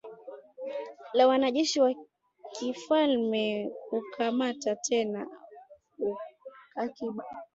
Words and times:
la 1.13 1.27
wanajeshi 1.27 1.79
wa 1.81 1.93
kifalme 2.53 3.71
kukamata 3.89 4.75
tena 4.75 5.27
akiba 6.75 7.23